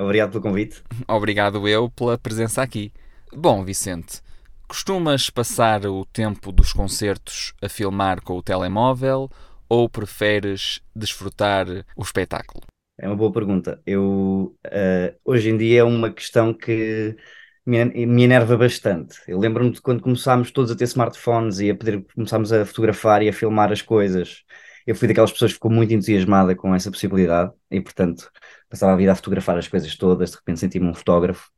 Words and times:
Obrigado 0.00 0.30
pelo 0.30 0.42
convite. 0.42 0.82
obrigado 1.08 1.68
eu 1.68 1.90
pela 1.90 2.18
presença 2.18 2.62
aqui. 2.62 2.92
Bom, 3.32 3.64
Vicente, 3.64 4.20
costumas 4.66 5.30
passar 5.30 5.86
o 5.86 6.04
tempo 6.04 6.50
dos 6.50 6.72
concertos 6.72 7.54
a 7.62 7.68
filmar 7.68 8.22
com 8.22 8.36
o 8.36 8.42
telemóvel 8.42 9.30
ou 9.68 9.88
preferes 9.88 10.80
desfrutar 10.94 11.66
o 11.96 12.02
espetáculo? 12.02 12.62
É 12.98 13.06
uma 13.06 13.16
boa 13.16 13.32
pergunta. 13.32 13.80
Eu, 13.86 14.56
eh, 14.64 15.14
hoje 15.24 15.48
em 15.48 15.56
dia 15.56 15.80
é 15.80 15.84
uma 15.84 16.12
questão 16.12 16.52
que 16.52 17.16
me, 17.64 17.84
me 17.84 18.24
enerva 18.24 18.56
bastante. 18.56 19.16
Eu 19.28 19.38
lembro-me 19.38 19.70
de 19.70 19.80
quando 19.80 20.02
começámos 20.02 20.50
todos 20.50 20.70
a 20.70 20.76
ter 20.76 20.84
smartphones 20.84 21.60
e 21.60 21.70
a 21.70 21.74
poder 21.74 22.04
começámos 22.14 22.52
a 22.52 22.66
fotografar 22.66 23.22
e 23.22 23.28
a 23.28 23.32
filmar 23.32 23.72
as 23.72 23.80
coisas. 23.80 24.44
Eu 24.86 24.94
fui 24.94 25.08
daquelas 25.08 25.32
pessoas 25.32 25.52
que 25.52 25.54
ficou 25.54 25.70
muito 25.70 25.92
entusiasmada 25.92 26.54
com 26.54 26.74
essa 26.74 26.90
possibilidade 26.90 27.52
e, 27.70 27.80
portanto, 27.80 28.30
passava 28.68 28.92
a 28.92 28.96
vida 28.96 29.12
a 29.12 29.14
fotografar 29.14 29.58
as 29.58 29.68
coisas 29.68 29.94
todas, 29.96 30.30
de 30.30 30.36
repente 30.36 30.60
senti-me 30.60 30.86
um 30.86 30.94
fotógrafo. 30.94 31.50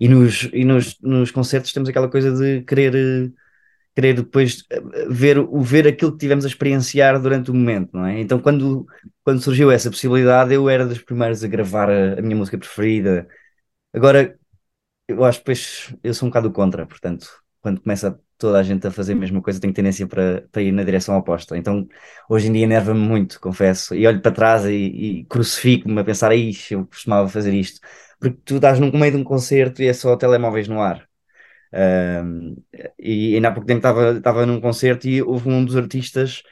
E 0.00 0.08
nos, 0.08 0.48
e 0.52 0.64
nos, 0.64 0.98
nos 1.00 1.30
concertos 1.30 1.72
temos 1.72 1.88
aquela 1.88 2.10
coisa 2.10 2.32
de 2.32 2.62
querer, 2.62 2.94
eh, 2.94 3.30
querer 3.94 4.14
depois 4.14 4.64
eh, 4.70 4.80
ver, 5.08 5.38
ver 5.62 5.86
aquilo 5.88 6.12
que 6.12 6.18
tivemos 6.18 6.44
a 6.44 6.48
experienciar 6.48 7.20
durante 7.20 7.50
o 7.50 7.54
momento, 7.54 7.90
não 7.94 8.06
é? 8.06 8.20
Então, 8.20 8.40
quando, 8.40 8.86
quando 9.24 9.40
surgiu 9.42 9.70
essa 9.70 9.90
possibilidade, 9.90 10.54
eu 10.54 10.68
era 10.68 10.86
dos 10.86 11.00
primeiros 11.00 11.44
a 11.44 11.48
gravar 11.48 11.88
a, 11.90 12.18
a 12.18 12.22
minha 12.22 12.36
música 12.36 12.58
preferida. 12.58 13.28
Agora, 13.92 14.38
eu 15.08 15.24
acho 15.24 15.38
que 15.40 15.44
depois 15.44 15.94
eu 16.02 16.14
sou 16.14 16.26
um 16.26 16.30
bocado 16.30 16.52
contra, 16.52 16.86
portanto, 16.86 17.28
quando 17.60 17.80
começa 17.80 18.20
toda 18.46 18.58
a 18.60 18.62
gente 18.62 18.86
a 18.86 18.90
fazer 18.90 19.12
a 19.14 19.16
mesma 19.16 19.40
coisa, 19.42 19.60
tenho 19.60 19.72
tendência 19.74 20.06
para, 20.06 20.46
para 20.52 20.62
ir 20.62 20.72
na 20.72 20.84
direção 20.84 21.16
oposta. 21.16 21.56
Então, 21.56 21.86
hoje 22.28 22.48
em 22.48 22.52
dia 22.52 22.64
enerva-me 22.64 23.00
muito, 23.00 23.40
confesso, 23.40 23.94
e 23.94 24.06
olho 24.06 24.20
para 24.22 24.32
trás 24.32 24.64
e, 24.66 24.70
e 25.20 25.24
crucifico-me 25.26 26.00
a 26.00 26.04
pensar, 26.04 26.34
ixi, 26.34 26.74
eu 26.74 26.86
costumava 26.86 27.28
fazer 27.28 27.52
isto. 27.54 27.80
Porque 28.20 28.38
tu 28.44 28.56
estás 28.56 28.78
no 28.80 28.92
meio 28.92 29.12
de 29.12 29.18
um 29.18 29.24
concerto 29.24 29.82
e 29.82 29.86
é 29.88 29.92
só 29.92 30.16
telemóveis 30.16 30.68
no 30.68 30.80
ar. 30.80 31.08
Ahm, 31.72 32.54
e 32.98 33.34
ainda 33.34 33.48
há 33.48 33.52
pouco 33.52 33.66
tempo 33.66 33.78
estava, 33.78 34.12
estava 34.18 34.46
num 34.46 34.60
concerto 34.60 35.08
e 35.08 35.22
houve 35.22 35.48
um 35.48 35.64
dos 35.64 35.76
artistas 35.76 36.42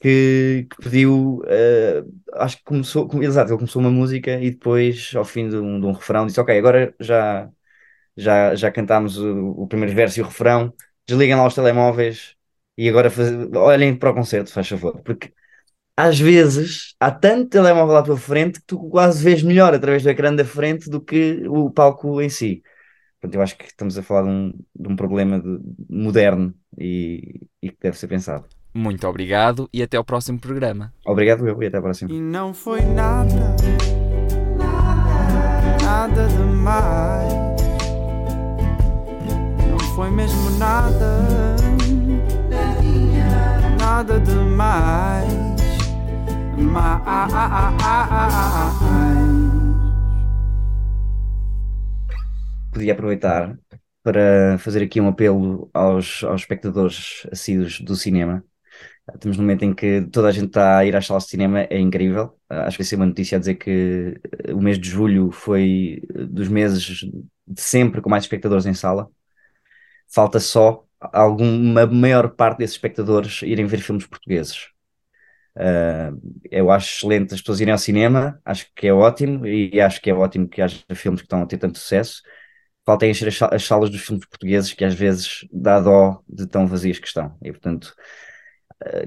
que, 0.00 0.66
que 0.70 0.82
pediu, 0.82 1.42
eh, 1.46 2.04
acho 2.34 2.58
que 2.58 2.64
começou, 2.64 3.08
com- 3.08 3.22
exato, 3.22 3.50
ele 3.52 3.58
começou 3.58 3.80
uma 3.82 3.90
música 3.90 4.40
e 4.40 4.50
depois, 4.52 5.12
ao 5.16 5.24
fim 5.24 5.48
de 5.48 5.56
um, 5.56 5.80
de 5.80 5.86
um 5.86 5.92
refrão, 5.92 6.26
disse: 6.26 6.40
Ok, 6.40 6.56
agora 6.58 6.94
já, 7.00 7.50
já, 8.16 8.54
já 8.54 8.70
cantámos 8.72 9.18
o, 9.18 9.50
o 9.52 9.66
primeiro 9.68 9.94
verso 9.94 10.20
e 10.20 10.22
o 10.22 10.26
refrão, 10.26 10.72
desliguem 11.08 11.34
lá 11.34 11.46
os 11.46 11.54
telemóveis 11.54 12.34
e 12.76 12.88
agora 12.88 13.10
faz- 13.10 13.32
olhem 13.54 13.96
para 13.96 14.10
o 14.10 14.14
concerto, 14.14 14.52
faz 14.52 14.68
favor, 14.68 15.00
porque 15.02 15.32
às 15.96 16.18
vezes 16.20 16.94
há 17.00 17.10
tanto 17.10 17.48
telemóvel 17.50 17.96
à 17.96 18.02
tua 18.02 18.16
frente 18.16 18.60
que 18.60 18.66
tu 18.66 18.78
quase 18.88 19.24
vês 19.24 19.42
melhor 19.42 19.74
através 19.74 20.02
do 20.02 20.10
ecrã 20.10 20.32
da 20.34 20.44
frente 20.44 20.88
do 20.88 21.00
que 21.00 21.42
o 21.48 21.70
palco 21.70 22.20
em 22.20 22.28
si. 22.28 22.62
Portanto, 23.20 23.34
eu 23.34 23.42
acho 23.42 23.56
que 23.58 23.64
estamos 23.64 23.98
a 23.98 24.02
falar 24.02 24.22
de 24.22 24.28
um, 24.28 24.52
de 24.76 24.88
um 24.88 24.94
problema 24.94 25.40
de- 25.40 25.58
moderno 25.90 26.54
e, 26.78 27.40
e 27.60 27.70
que 27.70 27.76
deve 27.82 27.98
ser 27.98 28.06
pensado. 28.06 28.44
Muito 28.72 29.08
obrigado 29.08 29.68
e 29.72 29.82
até 29.82 29.96
ao 29.96 30.04
próximo 30.04 30.38
programa. 30.38 30.92
Obrigado, 31.04 31.48
eu, 31.48 31.60
e 31.60 31.66
até 31.66 31.78
a 31.78 31.82
próxima. 31.82 32.12
E 32.12 32.20
não 32.20 32.54
foi 32.54 32.80
nada, 32.82 33.56
nada 35.82 36.28
demais. 36.28 37.47
Foi 39.98 40.12
mesmo 40.12 40.50
nada, 40.60 41.56
nada 43.80 44.20
demais. 44.20 45.26
Mais. 46.56 47.28
Podia 52.72 52.92
aproveitar 52.92 53.58
para 54.04 54.56
fazer 54.58 54.84
aqui 54.84 55.00
um 55.00 55.08
apelo 55.08 55.68
aos, 55.74 56.22
aos 56.22 56.42
espectadores 56.42 57.26
assíduos 57.32 57.80
do 57.80 57.96
cinema. 57.96 58.44
Estamos 59.12 59.36
num 59.36 59.42
momento 59.42 59.64
em 59.64 59.74
que 59.74 60.02
toda 60.12 60.28
a 60.28 60.32
gente 60.32 60.46
está 60.46 60.78
a 60.78 60.84
ir 60.84 60.94
às 60.94 61.08
salas 61.08 61.24
de 61.24 61.30
cinema, 61.30 61.62
é 61.62 61.80
incrível. 61.80 62.38
Ah, 62.48 62.68
Acho 62.68 62.76
que 62.76 62.84
vai 62.84 62.88
ser 62.88 62.94
uma 62.94 63.06
notícia 63.06 63.34
a 63.34 63.40
dizer 63.40 63.56
que 63.56 64.20
eh, 64.46 64.52
o 64.54 64.60
mês 64.60 64.78
de 64.78 64.88
julho 64.88 65.32
foi 65.32 66.04
eh, 66.14 66.24
dos 66.24 66.46
meses 66.46 67.04
de 67.48 67.60
sempre 67.60 68.00
com 68.00 68.08
mais 68.08 68.22
espectadores 68.22 68.64
em 68.64 68.74
sala. 68.74 69.10
Falta 70.08 70.40
só 70.40 70.84
alguma 71.00 71.86
maior 71.86 72.30
parte 72.30 72.58
desses 72.58 72.76
espectadores 72.76 73.42
irem 73.42 73.66
ver 73.66 73.78
filmes 73.80 74.06
portugueses. 74.06 74.68
Ah, 75.56 76.12
eu 76.50 76.70
acho 76.70 76.96
excelente 76.96 77.34
as 77.34 77.40
pessoas 77.40 77.60
irem 77.60 77.72
ao 77.72 77.78
cinema, 77.78 78.40
acho 78.44 78.66
que 78.74 78.86
é 78.88 78.92
ótimo 78.92 79.46
e 79.46 79.80
acho 79.80 80.00
que 80.00 80.10
é 80.10 80.14
ótimo 80.14 80.48
que 80.48 80.62
haja 80.62 80.78
filmes 80.94 81.20
que 81.20 81.26
estão 81.26 81.42
a 81.42 81.46
ter 81.46 81.58
tanto 81.58 81.78
sucesso. 81.78 82.22
Falta 82.86 83.06
encher 83.06 83.28
as 83.28 83.36
sa- 83.36 83.50
as 83.52 83.64
salas 83.64 83.90
dos 83.90 84.00
filmes 84.02 84.26
portugueses, 84.26 84.72
que 84.74 84.84
às 84.84 84.94
vezes 84.94 85.46
dá 85.52 85.80
dó 85.80 86.22
de 86.28 86.46
tão 86.46 86.66
vazias 86.66 86.98
que 86.98 87.06
estão. 87.08 87.36
E 87.42 87.52
portanto, 87.52 87.94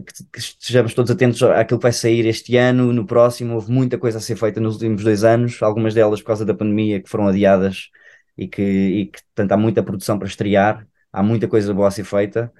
que, 0.05 0.23
que 0.31 0.39
estejamos 0.39 0.93
todos 0.93 1.11
atentos 1.11 1.41
àquilo 1.43 1.79
que 1.79 1.83
vai 1.83 1.93
sair 1.93 2.25
este 2.25 2.57
ano, 2.57 2.91
no 2.93 3.05
próximo. 3.05 3.53
Houve 3.55 3.71
muita 3.71 3.97
coisa 3.97 4.17
a 4.17 4.21
ser 4.21 4.35
feita 4.35 4.59
nos 4.59 4.75
últimos 4.75 5.03
dois 5.03 5.23
anos, 5.23 5.61
algumas 5.61 5.93
delas 5.93 6.21
por 6.21 6.27
causa 6.27 6.45
da 6.45 6.53
pandemia 6.53 7.01
que 7.01 7.09
foram 7.09 7.27
adiadas 7.27 7.89
e 8.37 8.47
que, 8.47 8.61
e 8.61 9.05
que 9.07 9.19
portanto, 9.35 9.51
há 9.53 9.57
muita 9.57 9.83
produção 9.83 10.17
para 10.17 10.27
estrear, 10.27 10.87
há 11.11 11.23
muita 11.23 11.47
coisa 11.47 11.73
boa 11.73 11.87
a 11.87 11.91
ser 11.91 12.03
feita. 12.03 12.51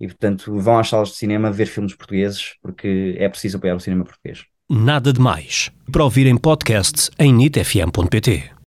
E 0.00 0.06
portanto, 0.06 0.56
vão 0.58 0.78
às 0.78 0.88
salas 0.88 1.08
de 1.08 1.16
cinema 1.16 1.50
ver 1.50 1.66
filmes 1.66 1.94
portugueses, 1.94 2.54
porque 2.62 3.16
é 3.18 3.28
preciso 3.28 3.56
apoiar 3.56 3.74
o 3.74 3.80
cinema 3.80 4.04
português. 4.04 4.44
Nada 4.70 5.12
de 5.12 5.20
Mais. 5.20 5.70
Para 5.90 6.04
ouvir 6.04 6.26
em 6.26 6.36
podcast 6.36 7.10
em 7.18 7.32
nitfm.pt. 7.32 8.50